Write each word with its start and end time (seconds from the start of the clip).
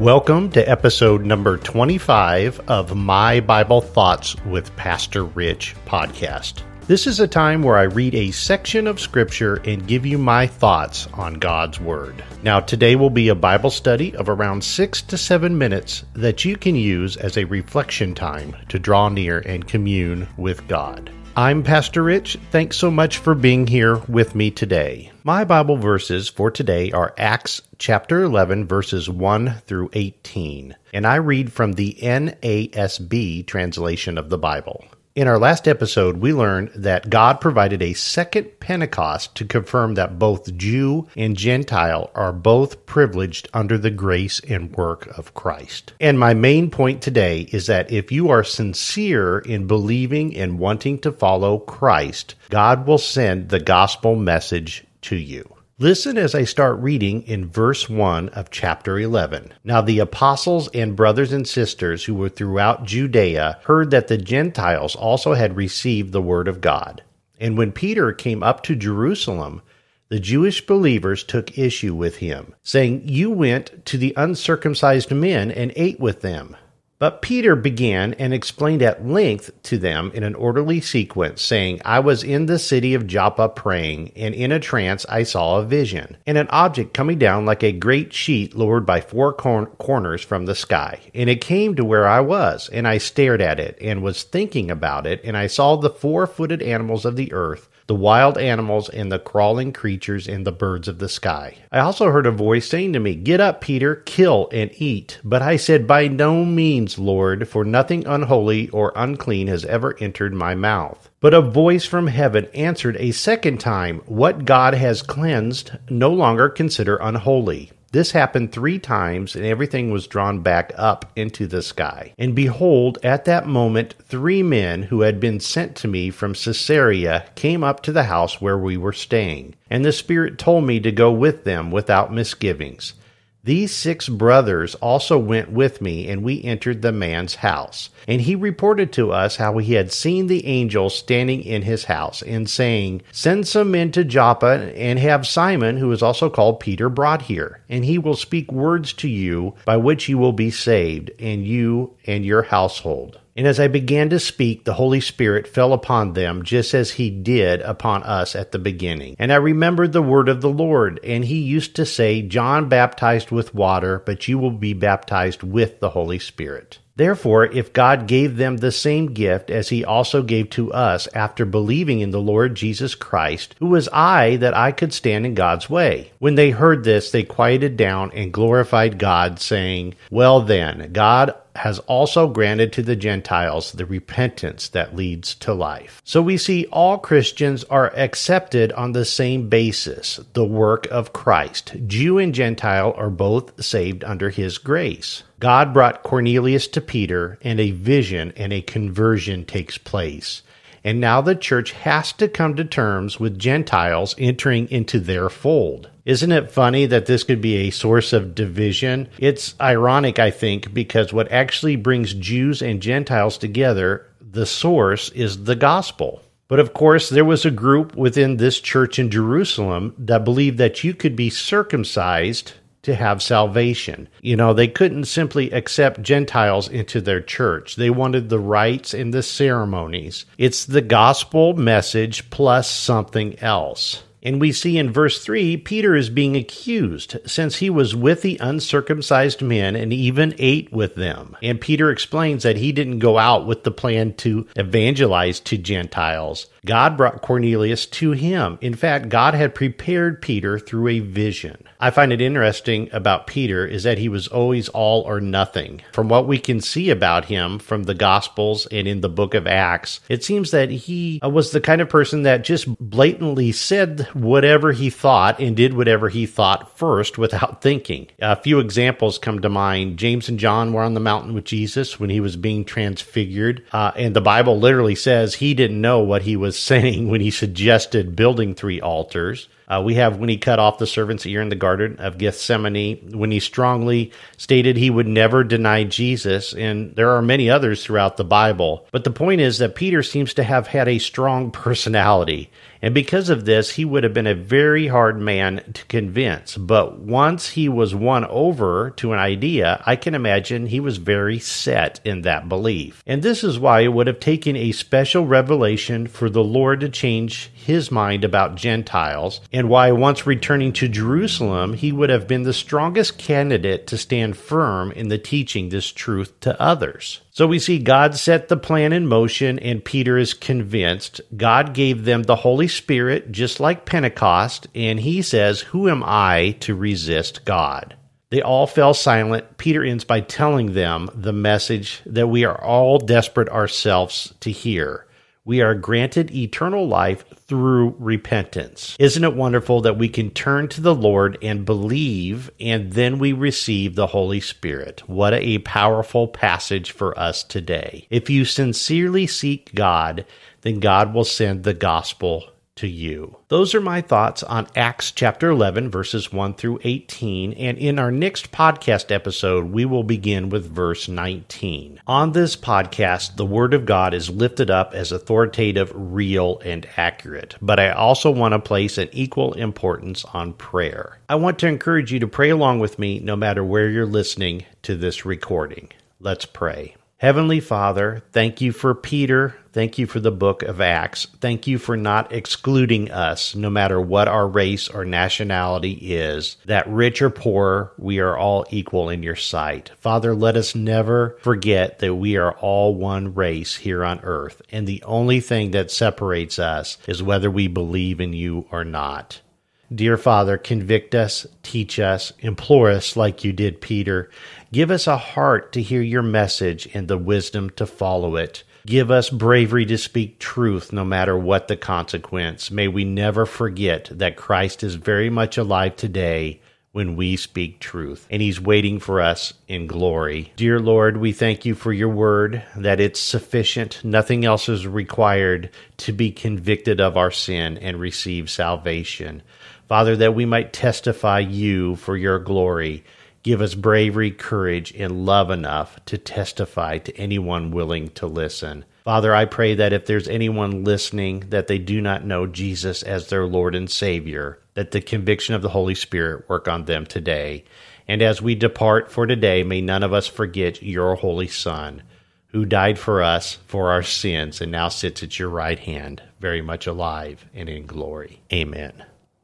Welcome 0.00 0.48
to 0.52 0.66
episode 0.66 1.26
number 1.26 1.58
25 1.58 2.70
of 2.70 2.96
My 2.96 3.38
Bible 3.40 3.82
Thoughts 3.82 4.34
with 4.46 4.74
Pastor 4.74 5.26
Rich 5.26 5.76
podcast. 5.84 6.62
This 6.86 7.06
is 7.06 7.20
a 7.20 7.28
time 7.28 7.62
where 7.62 7.76
I 7.76 7.82
read 7.82 8.14
a 8.14 8.30
section 8.30 8.86
of 8.86 8.98
Scripture 8.98 9.56
and 9.66 9.86
give 9.86 10.06
you 10.06 10.16
my 10.16 10.46
thoughts 10.46 11.06
on 11.12 11.34
God's 11.34 11.78
Word. 11.80 12.24
Now, 12.42 12.60
today 12.60 12.96
will 12.96 13.10
be 13.10 13.28
a 13.28 13.34
Bible 13.34 13.68
study 13.68 14.16
of 14.16 14.30
around 14.30 14.64
six 14.64 15.02
to 15.02 15.18
seven 15.18 15.58
minutes 15.58 16.02
that 16.14 16.46
you 16.46 16.56
can 16.56 16.76
use 16.76 17.18
as 17.18 17.36
a 17.36 17.44
reflection 17.44 18.14
time 18.14 18.56
to 18.70 18.78
draw 18.78 19.10
near 19.10 19.40
and 19.40 19.68
commune 19.68 20.26
with 20.38 20.66
God. 20.66 21.10
I'm 21.36 21.62
Pastor 21.62 22.02
Rich. 22.02 22.38
Thanks 22.50 22.76
so 22.76 22.90
much 22.90 23.18
for 23.18 23.36
being 23.36 23.68
here 23.68 23.96
with 24.08 24.34
me 24.34 24.50
today. 24.50 25.12
My 25.22 25.44
Bible 25.44 25.76
verses 25.76 26.28
for 26.28 26.50
today 26.50 26.90
are 26.90 27.14
Acts 27.16 27.62
chapter 27.78 28.22
11, 28.22 28.66
verses 28.66 29.08
1 29.08 29.62
through 29.64 29.90
18, 29.92 30.74
and 30.92 31.06
I 31.06 31.14
read 31.16 31.52
from 31.52 31.74
the 31.74 31.96
NASB 32.02 33.46
translation 33.46 34.18
of 34.18 34.28
the 34.28 34.38
Bible. 34.38 34.84
In 35.20 35.28
our 35.28 35.38
last 35.38 35.68
episode, 35.68 36.16
we 36.16 36.32
learned 36.32 36.70
that 36.74 37.10
God 37.10 37.42
provided 37.42 37.82
a 37.82 37.92
second 37.92 38.58
Pentecost 38.58 39.34
to 39.34 39.44
confirm 39.44 39.92
that 39.96 40.18
both 40.18 40.56
Jew 40.56 41.08
and 41.14 41.36
Gentile 41.36 42.10
are 42.14 42.32
both 42.32 42.86
privileged 42.86 43.46
under 43.52 43.76
the 43.76 43.90
grace 43.90 44.40
and 44.48 44.74
work 44.74 45.06
of 45.18 45.34
Christ. 45.34 45.92
And 46.00 46.18
my 46.18 46.32
main 46.32 46.70
point 46.70 47.02
today 47.02 47.42
is 47.52 47.66
that 47.66 47.92
if 47.92 48.10
you 48.10 48.30
are 48.30 48.42
sincere 48.42 49.40
in 49.40 49.66
believing 49.66 50.34
and 50.34 50.58
wanting 50.58 50.98
to 51.00 51.12
follow 51.12 51.58
Christ, 51.58 52.34
God 52.48 52.86
will 52.86 52.96
send 52.96 53.50
the 53.50 53.60
gospel 53.60 54.16
message 54.16 54.84
to 55.02 55.16
you. 55.16 55.54
Listen 55.82 56.18
as 56.18 56.34
I 56.34 56.44
start 56.44 56.78
reading 56.80 57.22
in 57.22 57.48
verse 57.48 57.88
1 57.88 58.28
of 58.28 58.50
chapter 58.50 58.98
11. 58.98 59.54
Now 59.64 59.80
the 59.80 59.98
apostles 59.98 60.68
and 60.74 60.94
brothers 60.94 61.32
and 61.32 61.48
sisters 61.48 62.04
who 62.04 62.14
were 62.14 62.28
throughout 62.28 62.84
Judea 62.84 63.58
heard 63.64 63.90
that 63.90 64.08
the 64.08 64.18
Gentiles 64.18 64.94
also 64.94 65.32
had 65.32 65.56
received 65.56 66.12
the 66.12 66.20
word 66.20 66.48
of 66.48 66.60
God. 66.60 67.02
And 67.40 67.56
when 67.56 67.72
Peter 67.72 68.12
came 68.12 68.42
up 68.42 68.62
to 68.64 68.76
Jerusalem, 68.76 69.62
the 70.10 70.20
Jewish 70.20 70.66
believers 70.66 71.24
took 71.24 71.56
issue 71.56 71.94
with 71.94 72.18
him, 72.18 72.54
saying, 72.62 73.08
You 73.08 73.30
went 73.30 73.86
to 73.86 73.96
the 73.96 74.12
uncircumcised 74.18 75.10
men 75.10 75.50
and 75.50 75.72
ate 75.76 75.98
with 75.98 76.20
them. 76.20 76.58
But 77.00 77.22
Peter 77.22 77.56
began 77.56 78.12
and 78.18 78.34
explained 78.34 78.82
at 78.82 79.06
length 79.06 79.50
to 79.62 79.78
them 79.78 80.10
in 80.12 80.22
an 80.22 80.34
orderly 80.34 80.82
sequence, 80.82 81.40
saying, 81.40 81.80
I 81.82 81.98
was 81.98 82.22
in 82.22 82.44
the 82.44 82.58
city 82.58 82.92
of 82.92 83.06
Joppa 83.06 83.48
praying, 83.48 84.12
and 84.16 84.34
in 84.34 84.52
a 84.52 84.60
trance 84.60 85.06
I 85.08 85.22
saw 85.22 85.56
a 85.56 85.64
vision, 85.64 86.18
and 86.26 86.36
an 86.36 86.48
object 86.50 86.92
coming 86.92 87.18
down 87.18 87.46
like 87.46 87.62
a 87.62 87.72
great 87.72 88.12
sheet 88.12 88.54
lowered 88.54 88.84
by 88.84 89.00
four 89.00 89.32
cor- 89.32 89.64
corners 89.78 90.22
from 90.22 90.44
the 90.44 90.54
sky. 90.54 91.00
And 91.14 91.30
it 91.30 91.40
came 91.40 91.74
to 91.76 91.86
where 91.86 92.06
I 92.06 92.20
was, 92.20 92.68
and 92.68 92.86
I 92.86 92.98
stared 92.98 93.40
at 93.40 93.58
it, 93.58 93.78
and 93.80 94.02
was 94.02 94.22
thinking 94.22 94.70
about 94.70 95.06
it, 95.06 95.22
and 95.24 95.38
I 95.38 95.46
saw 95.46 95.76
the 95.76 95.88
four 95.88 96.26
footed 96.26 96.60
animals 96.60 97.06
of 97.06 97.16
the 97.16 97.32
earth 97.32 97.69
the 97.90 97.94
wild 97.96 98.38
animals 98.38 98.88
and 98.88 99.10
the 99.10 99.18
crawling 99.18 99.72
creatures 99.72 100.28
and 100.28 100.46
the 100.46 100.52
birds 100.52 100.86
of 100.86 101.00
the 101.00 101.08
sky. 101.08 101.56
I 101.72 101.80
also 101.80 102.12
heard 102.12 102.24
a 102.24 102.30
voice 102.30 102.68
saying 102.68 102.92
to 102.92 103.00
me, 103.00 103.16
Get 103.16 103.40
up, 103.40 103.60
Peter, 103.60 103.96
kill 103.96 104.48
and 104.52 104.70
eat. 104.80 105.18
But 105.24 105.42
I 105.42 105.56
said, 105.56 105.88
By 105.88 106.06
no 106.06 106.44
means, 106.44 107.00
Lord, 107.00 107.48
for 107.48 107.64
nothing 107.64 108.06
unholy 108.06 108.68
or 108.68 108.92
unclean 108.94 109.48
has 109.48 109.64
ever 109.64 109.96
entered 109.98 110.32
my 110.32 110.54
mouth. 110.54 111.10
But 111.18 111.34
a 111.34 111.40
voice 111.40 111.84
from 111.84 112.06
heaven 112.06 112.46
answered 112.54 112.96
a 113.00 113.10
second 113.10 113.58
time, 113.58 114.02
What 114.06 114.44
God 114.44 114.74
has 114.74 115.02
cleansed, 115.02 115.72
no 115.88 116.12
longer 116.12 116.48
consider 116.48 116.94
unholy. 116.94 117.72
This 117.92 118.12
happened 118.12 118.52
three 118.52 118.78
times, 118.78 119.34
and 119.34 119.44
everything 119.44 119.90
was 119.90 120.06
drawn 120.06 120.42
back 120.42 120.72
up 120.76 121.10
into 121.16 121.48
the 121.48 121.60
sky. 121.60 122.14
And 122.16 122.36
behold, 122.36 122.98
at 123.02 123.24
that 123.24 123.48
moment, 123.48 123.96
three 124.04 124.44
men 124.44 124.84
who 124.84 125.00
had 125.00 125.18
been 125.18 125.40
sent 125.40 125.74
to 125.76 125.88
me 125.88 126.10
from 126.10 126.34
Caesarea 126.34 127.24
came 127.34 127.64
up 127.64 127.82
to 127.82 127.92
the 127.92 128.04
house 128.04 128.40
where 128.40 128.58
we 128.58 128.76
were 128.76 128.92
staying. 128.92 129.56
And 129.68 129.84
the 129.84 129.90
Spirit 129.90 130.38
told 130.38 130.64
me 130.64 130.78
to 130.78 130.92
go 130.92 131.10
with 131.10 131.42
them 131.42 131.72
without 131.72 132.12
misgivings. 132.12 132.94
These 133.42 133.74
six 133.74 134.08
brothers 134.08 134.74
also 134.76 135.18
went 135.18 135.50
with 135.50 135.80
me, 135.80 136.08
and 136.08 136.22
we 136.22 136.44
entered 136.44 136.82
the 136.82 136.92
man's 136.92 137.36
house. 137.36 137.88
And 138.06 138.20
he 138.20 138.34
reported 138.34 138.92
to 138.92 139.12
us 139.12 139.36
how 139.36 139.56
he 139.58 139.74
had 139.74 139.90
seen 139.90 140.26
the 140.26 140.46
angel 140.46 140.90
standing 140.90 141.42
in 141.42 141.62
his 141.62 141.84
house, 141.84 142.20
and 142.22 142.50
saying, 142.50 143.00
Send 143.12 143.48
some 143.48 143.70
men 143.70 143.92
to 143.92 144.04
Joppa, 144.04 144.70
and 144.76 144.98
have 144.98 145.26
Simon, 145.26 145.78
who 145.78 145.90
is 145.90 146.02
also 146.02 146.28
called 146.28 146.60
Peter, 146.60 146.90
brought 146.90 147.22
here, 147.22 147.60
and 147.68 147.84
he 147.84 147.96
will 147.96 148.16
speak 148.16 148.52
words 148.52 148.92
to 148.94 149.08
you 149.08 149.54
by 149.64 149.78
which 149.78 150.06
you 150.06 150.18
will 150.18 150.32
be 150.34 150.50
saved, 150.50 151.10
and 151.18 151.46
you 151.46 151.94
and 152.06 152.26
your 152.26 152.42
household. 152.42 153.20
And 153.40 153.48
as 153.48 153.58
I 153.58 153.68
began 153.68 154.10
to 154.10 154.20
speak, 154.20 154.64
the 154.64 154.74
Holy 154.74 155.00
Spirit 155.00 155.48
fell 155.48 155.72
upon 155.72 156.12
them 156.12 156.42
just 156.42 156.74
as 156.74 156.90
he 156.90 157.08
did 157.08 157.62
upon 157.62 158.02
us 158.02 158.36
at 158.36 158.52
the 158.52 158.58
beginning. 158.58 159.16
And 159.18 159.32
I 159.32 159.36
remembered 159.36 159.94
the 159.94 160.02
word 160.02 160.28
of 160.28 160.42
the 160.42 160.50
Lord, 160.50 161.00
and 161.02 161.24
he 161.24 161.38
used 161.38 161.74
to 161.76 161.86
say, 161.86 162.20
John 162.20 162.68
baptized 162.68 163.30
with 163.30 163.54
water, 163.54 164.02
but 164.04 164.28
you 164.28 164.38
will 164.38 164.50
be 164.50 164.74
baptized 164.74 165.42
with 165.42 165.80
the 165.80 165.88
Holy 165.88 166.18
Spirit. 166.18 166.80
Therefore, 166.96 167.46
if 167.46 167.72
God 167.72 168.06
gave 168.06 168.36
them 168.36 168.58
the 168.58 168.70
same 168.70 169.14
gift 169.14 169.48
as 169.48 169.70
he 169.70 169.86
also 169.86 170.22
gave 170.22 170.50
to 170.50 170.70
us 170.74 171.08
after 171.14 171.46
believing 171.46 172.00
in 172.00 172.10
the 172.10 172.20
Lord 172.20 172.54
Jesus 172.54 172.94
Christ, 172.94 173.54
who 173.58 173.68
was 173.68 173.88
I 173.90 174.36
that 174.36 174.54
I 174.54 174.70
could 174.70 174.92
stand 174.92 175.24
in 175.24 175.32
God's 175.32 175.70
way? 175.70 176.10
When 176.18 176.34
they 176.34 176.50
heard 176.50 176.84
this, 176.84 177.10
they 177.10 177.22
quieted 177.22 177.78
down 177.78 178.12
and 178.12 178.34
glorified 178.34 178.98
God, 178.98 179.40
saying, 179.40 179.94
Well 180.10 180.42
then, 180.42 180.92
God 180.92 181.32
has 181.60 181.78
also 181.80 182.26
granted 182.26 182.72
to 182.72 182.82
the 182.82 182.96
Gentiles 182.96 183.72
the 183.72 183.84
repentance 183.84 184.68
that 184.68 184.96
leads 184.96 185.34
to 185.36 185.52
life. 185.52 186.00
So 186.04 186.22
we 186.22 186.38
see 186.38 186.66
all 186.72 186.96
Christians 186.96 187.64
are 187.64 187.94
accepted 187.94 188.72
on 188.72 188.92
the 188.92 189.04
same 189.04 189.48
basis, 189.50 190.20
the 190.32 190.44
work 190.44 190.86
of 190.90 191.12
Christ. 191.12 191.74
Jew 191.86 192.18
and 192.18 192.34
Gentile 192.34 192.94
are 192.96 193.10
both 193.10 193.62
saved 193.62 194.04
under 194.04 194.30
his 194.30 194.56
grace. 194.56 195.22
God 195.38 195.74
brought 195.74 196.02
Cornelius 196.02 196.66
to 196.68 196.80
Peter, 196.80 197.38
and 197.42 197.60
a 197.60 197.70
vision 197.70 198.32
and 198.36 198.52
a 198.52 198.62
conversion 198.62 199.44
takes 199.44 199.76
place. 199.78 200.42
And 200.82 201.00
now 201.00 201.20
the 201.20 201.34
church 201.34 201.72
has 201.72 202.12
to 202.14 202.28
come 202.28 202.56
to 202.56 202.64
terms 202.64 203.20
with 203.20 203.38
Gentiles 203.38 204.14
entering 204.18 204.70
into 204.70 204.98
their 204.98 205.28
fold. 205.28 205.90
Isn't 206.04 206.32
it 206.32 206.50
funny 206.50 206.86
that 206.86 207.06
this 207.06 207.22
could 207.22 207.40
be 207.40 207.56
a 207.56 207.70
source 207.70 208.12
of 208.12 208.34
division? 208.34 209.08
It's 209.18 209.54
ironic, 209.60 210.18
I 210.18 210.30
think, 210.30 210.72
because 210.72 211.12
what 211.12 211.30
actually 211.30 211.76
brings 211.76 212.14
Jews 212.14 212.62
and 212.62 212.80
Gentiles 212.80 213.36
together, 213.36 214.06
the 214.20 214.46
source, 214.46 215.10
is 215.10 215.44
the 215.44 215.56
gospel. 215.56 216.22
But 216.48 216.58
of 216.58 216.74
course, 216.74 217.10
there 217.10 217.24
was 217.24 217.44
a 217.44 217.50
group 217.52 217.94
within 217.94 218.38
this 218.38 218.58
church 218.58 218.98
in 218.98 219.10
Jerusalem 219.10 219.94
that 219.98 220.24
believed 220.24 220.58
that 220.58 220.82
you 220.82 220.94
could 220.94 221.14
be 221.14 221.30
circumcised 221.30 222.54
to 222.82 222.94
have 222.94 223.22
salvation. 223.22 224.08
You 224.20 224.36
know, 224.36 224.54
they 224.54 224.68
couldn't 224.68 225.04
simply 225.04 225.50
accept 225.50 226.02
Gentiles 226.02 226.68
into 226.68 227.00
their 227.00 227.20
church. 227.20 227.76
They 227.76 227.90
wanted 227.90 228.28
the 228.28 228.38
rites 228.38 228.94
and 228.94 229.12
the 229.12 229.22
ceremonies. 229.22 230.24
It's 230.38 230.64
the 230.64 230.82
gospel 230.82 231.54
message 231.54 232.30
plus 232.30 232.70
something 232.70 233.38
else. 233.40 234.02
And 234.22 234.40
we 234.40 234.52
see 234.52 234.76
in 234.76 234.92
verse 234.92 235.24
3, 235.24 235.56
Peter 235.58 235.96
is 235.96 236.10
being 236.10 236.36
accused 236.36 237.16
since 237.26 237.56
he 237.56 237.70
was 237.70 237.96
with 237.96 238.22
the 238.22 238.36
uncircumcised 238.38 239.40
men 239.40 239.74
and 239.76 239.92
even 239.92 240.34
ate 240.38 240.70
with 240.72 240.94
them. 240.94 241.36
And 241.42 241.60
Peter 241.60 241.90
explains 241.90 242.42
that 242.42 242.58
he 242.58 242.72
didn't 242.72 242.98
go 242.98 243.16
out 243.16 243.46
with 243.46 243.64
the 243.64 243.70
plan 243.70 244.12
to 244.16 244.46
evangelize 244.56 245.40
to 245.40 245.56
Gentiles. 245.56 246.46
God 246.66 246.98
brought 246.98 247.22
Cornelius 247.22 247.86
to 247.86 248.12
him. 248.12 248.58
In 248.60 248.74
fact, 248.74 249.08
God 249.08 249.34
had 249.34 249.54
prepared 249.54 250.20
Peter 250.20 250.58
through 250.58 250.88
a 250.88 251.00
vision. 251.00 251.64
I 251.80 251.90
find 251.90 252.12
it 252.12 252.20
interesting 252.20 252.90
about 252.92 253.26
Peter 253.26 253.66
is 253.66 253.84
that 253.84 253.96
he 253.96 254.10
was 254.10 254.28
always 254.28 254.68
all 254.68 255.00
or 255.02 255.18
nothing. 255.18 255.80
From 255.94 256.10
what 256.10 256.28
we 256.28 256.38
can 256.38 256.60
see 256.60 256.90
about 256.90 257.24
him 257.24 257.58
from 257.58 257.84
the 257.84 257.94
Gospels 257.94 258.66
and 258.66 258.86
in 258.86 259.00
the 259.00 259.08
book 259.08 259.32
of 259.32 259.46
Acts, 259.46 260.00
it 260.08 260.22
seems 260.22 260.50
that 260.50 260.70
he 260.70 261.20
was 261.22 261.52
the 261.52 261.60
kind 261.60 261.80
of 261.80 261.88
person 261.88 262.22
that 262.24 262.44
just 262.44 262.68
blatantly 262.78 263.50
said 263.52 264.02
whatever 264.12 264.72
he 264.72 264.90
thought 264.90 265.40
and 265.40 265.56
did 265.56 265.72
whatever 265.72 266.10
he 266.10 266.26
thought 266.26 266.76
first 266.76 267.16
without 267.16 267.62
thinking. 267.62 268.08
A 268.18 268.36
few 268.36 268.58
examples 268.58 269.18
come 269.18 269.40
to 269.40 269.48
mind. 269.48 269.96
James 269.96 270.28
and 270.28 270.38
John 270.38 270.74
were 270.74 270.82
on 270.82 270.92
the 270.92 271.00
mountain 271.00 271.32
with 271.32 271.44
Jesus 271.44 271.98
when 271.98 272.10
he 272.10 272.20
was 272.20 272.36
being 272.36 272.66
transfigured, 272.66 273.64
uh, 273.72 273.92
and 273.96 274.14
the 274.14 274.20
Bible 274.20 274.58
literally 274.58 274.94
says 274.94 275.34
he 275.34 275.54
didn't 275.54 275.80
know 275.80 276.00
what 276.00 276.22
he 276.22 276.36
was 276.36 276.58
saying 276.70 277.08
when 277.08 277.22
he 277.22 277.30
suggested 277.30 278.14
building 278.14 278.54
three 278.54 278.82
altars. 278.82 279.48
Uh, 279.70 279.80
we 279.80 279.94
have 279.94 280.18
when 280.18 280.28
he 280.28 280.36
cut 280.36 280.58
off 280.58 280.78
the 280.78 280.86
servant's 280.86 281.24
ear 281.26 281.40
in 281.40 281.48
the 281.48 281.54
Garden 281.54 281.96
of 282.00 282.18
Gethsemane, 282.18 283.12
when 283.12 283.30
he 283.30 283.38
strongly 283.38 284.10
stated 284.36 284.76
he 284.76 284.90
would 284.90 285.06
never 285.06 285.44
deny 285.44 285.84
Jesus, 285.84 286.52
and 286.52 286.96
there 286.96 287.10
are 287.10 287.22
many 287.22 287.48
others 287.48 287.84
throughout 287.84 288.16
the 288.16 288.24
Bible. 288.24 288.84
But 288.90 289.04
the 289.04 289.12
point 289.12 289.40
is 289.40 289.58
that 289.58 289.76
Peter 289.76 290.02
seems 290.02 290.34
to 290.34 290.42
have 290.42 290.66
had 290.66 290.88
a 290.88 290.98
strong 290.98 291.50
personality, 291.52 292.50
And 292.82 292.94
because 292.94 293.28
of 293.28 293.44
this, 293.44 293.70
he 293.70 293.84
would 293.84 294.04
have 294.04 294.14
been 294.14 294.26
a 294.26 294.34
very 294.34 294.86
hard 294.86 295.20
man 295.20 295.62
to 295.74 295.84
convince. 295.86 296.56
But 296.56 296.98
once 296.98 297.50
he 297.50 297.68
was 297.68 297.94
won 297.94 298.24
over 298.24 298.90
to 298.96 299.12
an 299.12 299.18
idea, 299.18 299.82
I 299.86 299.96
can 299.96 300.14
imagine 300.14 300.66
he 300.66 300.80
was 300.80 300.96
very 300.96 301.38
set 301.38 302.00
in 302.04 302.22
that 302.22 302.48
belief. 302.48 303.02
And 303.06 303.22
this 303.22 303.44
is 303.44 303.58
why 303.58 303.80
it 303.80 303.92
would 303.92 304.06
have 304.06 304.20
taken 304.20 304.56
a 304.56 304.72
special 304.72 305.26
revelation 305.26 306.06
for 306.06 306.30
the 306.30 306.44
Lord 306.44 306.80
to 306.80 306.88
change 306.88 307.50
his 307.54 307.90
mind 307.90 308.24
about 308.24 308.54
Gentiles, 308.54 309.40
and 309.52 309.68
why 309.68 309.92
once 309.92 310.26
returning 310.26 310.72
to 310.74 310.88
Jerusalem, 310.88 311.74
he 311.74 311.92
would 311.92 312.10
have 312.10 312.26
been 312.26 312.42
the 312.42 312.52
strongest 312.52 313.18
candidate 313.18 313.86
to 313.88 313.98
stand 313.98 314.36
firm 314.36 314.90
in 314.92 315.08
the 315.08 315.18
teaching 315.18 315.68
this 315.68 315.92
truth 315.92 316.38
to 316.40 316.60
others. 316.60 317.20
So 317.32 317.46
we 317.46 317.58
see 317.58 317.78
God 317.78 318.16
set 318.16 318.48
the 318.48 318.56
plan 318.56 318.92
in 318.92 319.06
motion, 319.06 319.58
and 319.58 319.84
Peter 319.84 320.18
is 320.18 320.34
convinced. 320.34 321.20
God 321.36 321.74
gave 321.74 322.04
them 322.04 322.24
the 322.24 322.36
Holy 322.36 322.66
Spirit, 322.70 323.30
just 323.32 323.60
like 323.60 323.84
Pentecost, 323.84 324.68
and 324.74 325.00
he 325.00 325.22
says, 325.22 325.60
Who 325.60 325.88
am 325.88 326.02
I 326.04 326.56
to 326.60 326.74
resist 326.74 327.44
God? 327.44 327.96
They 328.30 328.40
all 328.40 328.66
fell 328.66 328.94
silent. 328.94 329.58
Peter 329.58 329.84
ends 329.84 330.04
by 330.04 330.20
telling 330.20 330.72
them 330.72 331.10
the 331.14 331.32
message 331.32 332.00
that 332.06 332.28
we 332.28 332.44
are 332.44 332.62
all 332.62 332.98
desperate 332.98 333.48
ourselves 333.48 334.32
to 334.40 334.50
hear 334.50 335.06
we 335.44 335.62
are 335.62 335.74
granted 335.74 336.30
eternal 336.30 336.86
life 336.86 337.24
through 337.34 337.96
repentance. 337.98 338.94
Isn't 339.00 339.24
it 339.24 339.34
wonderful 339.34 339.80
that 339.80 339.96
we 339.96 340.08
can 340.08 340.30
turn 340.30 340.68
to 340.68 340.80
the 340.80 340.94
Lord 340.94 341.38
and 341.42 341.64
believe, 341.64 342.50
and 342.60 342.92
then 342.92 343.18
we 343.18 343.32
receive 343.32 343.94
the 343.94 344.08
Holy 344.08 344.40
Spirit? 344.40 345.02
What 345.08 345.32
a 345.34 345.58
powerful 345.58 346.28
passage 346.28 346.92
for 346.92 347.18
us 347.18 347.42
today. 347.42 348.06
If 348.10 348.28
you 348.28 348.44
sincerely 348.44 349.26
seek 349.26 349.74
God, 349.74 350.26
then 350.60 350.78
God 350.78 351.14
will 351.14 351.24
send 351.24 351.64
the 351.64 351.74
gospel 351.74 352.44
to 352.80 352.88
you. 352.88 353.36
Those 353.48 353.74
are 353.74 353.80
my 353.80 354.00
thoughts 354.00 354.42
on 354.42 354.66
Acts 354.74 355.12
chapter 355.12 355.50
11, 355.50 355.90
verses 355.90 356.32
1 356.32 356.54
through 356.54 356.80
18. 356.82 357.52
And 357.52 357.76
in 357.76 357.98
our 357.98 358.10
next 358.10 358.52
podcast 358.52 359.10
episode, 359.10 359.66
we 359.70 359.84
will 359.84 360.02
begin 360.02 360.48
with 360.48 360.74
verse 360.74 361.06
19. 361.06 362.00
On 362.06 362.32
this 362.32 362.56
podcast, 362.56 363.36
the 363.36 363.44
Word 363.44 363.74
of 363.74 363.84
God 363.84 364.14
is 364.14 364.30
lifted 364.30 364.70
up 364.70 364.94
as 364.94 365.12
authoritative, 365.12 365.92
real, 365.94 366.58
and 366.64 366.88
accurate. 366.96 367.56
But 367.60 367.78
I 367.78 367.90
also 367.90 368.30
want 368.30 368.52
to 368.52 368.58
place 368.58 368.96
an 368.96 369.10
equal 369.12 369.52
importance 369.52 370.24
on 370.24 370.54
prayer. 370.54 371.18
I 371.28 371.34
want 371.34 371.58
to 371.58 371.68
encourage 371.68 372.12
you 372.12 372.20
to 372.20 372.28
pray 372.28 372.48
along 372.48 372.78
with 372.78 372.98
me 372.98 373.20
no 373.20 373.36
matter 373.36 373.62
where 373.62 373.90
you're 373.90 374.06
listening 374.06 374.64
to 374.84 374.96
this 374.96 375.26
recording. 375.26 375.90
Let's 376.18 376.46
pray. 376.46 376.96
Heavenly 377.20 377.60
Father, 377.60 378.22
thank 378.32 378.62
you 378.62 378.72
for 378.72 378.94
Peter. 378.94 379.54
Thank 379.74 379.98
you 379.98 380.06
for 380.06 380.20
the 380.20 380.30
book 380.30 380.62
of 380.62 380.80
Acts. 380.80 381.26
Thank 381.38 381.66
you 381.66 381.76
for 381.76 381.94
not 381.94 382.32
excluding 382.32 383.10
us, 383.10 383.54
no 383.54 383.68
matter 383.68 384.00
what 384.00 384.26
our 384.26 384.48
race 384.48 384.88
or 384.88 385.04
nationality 385.04 386.14
is, 386.14 386.56
that 386.64 386.88
rich 386.88 387.20
or 387.20 387.28
poor, 387.28 387.92
we 387.98 388.20
are 388.20 388.38
all 388.38 388.64
equal 388.70 389.10
in 389.10 389.22
your 389.22 389.36
sight. 389.36 389.90
Father, 389.98 390.34
let 390.34 390.56
us 390.56 390.74
never 390.74 391.36
forget 391.42 391.98
that 391.98 392.14
we 392.14 392.38
are 392.38 392.52
all 392.52 392.94
one 392.94 393.34
race 393.34 393.76
here 393.76 394.02
on 394.02 394.20
earth, 394.22 394.62
and 394.72 394.86
the 394.86 395.02
only 395.02 395.40
thing 395.40 395.72
that 395.72 395.90
separates 395.90 396.58
us 396.58 396.96
is 397.06 397.22
whether 397.22 397.50
we 397.50 397.68
believe 397.68 398.18
in 398.18 398.32
you 398.32 398.66
or 398.72 398.82
not. 398.82 399.42
Dear 399.92 400.16
Father, 400.16 400.56
convict 400.56 401.16
us, 401.16 401.48
teach 401.64 401.98
us, 401.98 402.32
implore 402.38 402.90
us 402.90 403.16
like 403.16 403.42
you 403.42 403.52
did 403.52 403.80
Peter. 403.80 404.30
Give 404.72 404.88
us 404.88 405.08
a 405.08 405.16
heart 405.16 405.72
to 405.72 405.82
hear 405.82 406.00
your 406.00 406.22
message 406.22 406.88
and 406.94 407.08
the 407.08 407.18
wisdom 407.18 407.70
to 407.70 407.86
follow 407.86 408.36
it. 408.36 408.62
Give 408.86 409.10
us 409.10 409.30
bravery 409.30 409.84
to 409.86 409.98
speak 409.98 410.38
truth 410.38 410.92
no 410.92 411.04
matter 411.04 411.36
what 411.36 411.66
the 411.66 411.76
consequence. 411.76 412.70
May 412.70 412.86
we 412.86 413.04
never 413.04 413.44
forget 413.44 414.08
that 414.12 414.36
Christ 414.36 414.84
is 414.84 414.94
very 414.94 415.28
much 415.28 415.58
alive 415.58 415.96
today 415.96 416.60
when 416.92 417.14
we 417.14 417.36
speak 417.36 417.78
truth, 417.78 418.26
and 418.30 418.42
He's 418.42 418.60
waiting 418.60 418.98
for 418.98 419.20
us 419.20 419.52
in 419.68 419.86
glory. 419.86 420.52
Dear 420.56 420.80
Lord, 420.80 421.16
we 421.18 421.32
thank 421.32 421.64
you 421.64 421.74
for 421.74 421.92
your 421.92 422.08
word, 422.08 422.64
that 422.76 422.98
it's 422.98 423.20
sufficient, 423.20 424.04
nothing 424.04 424.44
else 424.44 424.68
is 424.68 424.86
required 424.86 425.70
to 425.98 426.12
be 426.12 426.32
convicted 426.32 427.00
of 427.00 427.16
our 427.16 427.30
sin 427.30 427.78
and 427.78 428.00
receive 428.00 428.50
salvation. 428.50 429.42
Father, 429.90 430.14
that 430.14 430.36
we 430.36 430.46
might 430.46 430.72
testify 430.72 431.40
you 431.40 431.96
for 431.96 432.16
your 432.16 432.38
glory. 432.38 433.02
Give 433.42 433.60
us 433.60 433.74
bravery, 433.74 434.30
courage, 434.30 434.94
and 434.96 435.26
love 435.26 435.50
enough 435.50 435.98
to 436.04 436.16
testify 436.16 436.98
to 436.98 437.16
anyone 437.16 437.72
willing 437.72 438.10
to 438.10 438.28
listen. 438.28 438.84
Father, 439.02 439.34
I 439.34 439.46
pray 439.46 439.74
that 439.74 439.92
if 439.92 440.06
there's 440.06 440.28
anyone 440.28 440.84
listening 440.84 441.40
that 441.48 441.66
they 441.66 441.78
do 441.78 442.00
not 442.00 442.24
know 442.24 442.46
Jesus 442.46 443.02
as 443.02 443.26
their 443.30 443.46
Lord 443.46 443.74
and 443.74 443.90
Savior, 443.90 444.60
that 444.74 444.92
the 444.92 445.00
conviction 445.00 445.56
of 445.56 445.62
the 445.62 445.70
Holy 445.70 445.96
Spirit 445.96 446.48
work 446.48 446.68
on 446.68 446.84
them 446.84 447.04
today. 447.04 447.64
And 448.06 448.22
as 448.22 448.40
we 448.40 448.54
depart 448.54 449.10
for 449.10 449.26
today, 449.26 449.64
may 449.64 449.80
none 449.80 450.04
of 450.04 450.12
us 450.12 450.28
forget 450.28 450.84
your 450.84 451.16
Holy 451.16 451.48
Son, 451.48 452.04
who 452.52 452.64
died 452.64 452.96
for 452.96 453.24
us 453.24 453.58
for 453.66 453.90
our 453.90 454.04
sins 454.04 454.60
and 454.60 454.70
now 454.70 454.88
sits 454.88 455.24
at 455.24 455.40
your 455.40 455.48
right 455.48 455.80
hand, 455.80 456.22
very 456.38 456.62
much 456.62 456.86
alive 456.86 457.44
and 457.52 457.68
in 457.68 457.86
glory. 457.86 458.40
Amen. 458.52 458.92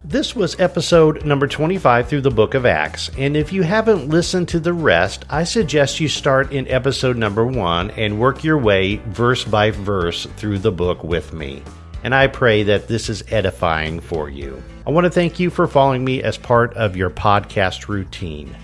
This 0.05 0.37
was 0.37 0.61
episode 0.61 1.25
number 1.25 1.47
25 1.49 2.07
through 2.07 2.21
the 2.21 2.31
book 2.31 2.55
of 2.55 2.67
Acts, 2.67 3.11
and 3.17 3.37
if 3.37 3.53
you 3.53 3.63
haven't 3.63 4.09
listened 4.09 4.47
to 4.49 4.61
the 4.61 4.73
rest, 4.73 5.25
I 5.31 5.43
suggest 5.43 5.99
you 5.99 6.09
start 6.09 6.53
in 6.53 6.69
episode 6.69 7.17
number 7.17 7.45
1 7.47 7.91
and 7.93 8.21
work 8.21 8.45
your 8.45 8.59
way 8.59 8.97
verse 9.07 9.43
by 9.43 9.71
verse 9.71 10.27
through 10.37 10.59
the 10.59 10.71
book 10.71 11.03
with 11.03 11.33
me. 11.33 11.63
And 12.05 12.15
I 12.15 12.29
pray 12.29 12.63
that 12.65 12.87
this 12.87 13.09
is 13.09 13.25
edifying 13.33 13.99
for 13.99 14.29
you. 14.29 14.63
I 14.87 14.91
want 14.91 15.07
to 15.07 15.11
thank 15.11 15.41
you 15.41 15.51
for 15.51 15.67
following 15.67 16.05
me 16.05 16.23
as 16.23 16.37
part 16.37 16.75
of 16.75 16.95
your 16.95 17.11
podcast 17.11 17.89
routine. 17.89 18.55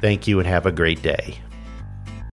Thank 0.00 0.26
you 0.26 0.40
and 0.40 0.48
have 0.48 0.66
a 0.66 0.72
great 0.72 1.02
day. 1.02 1.36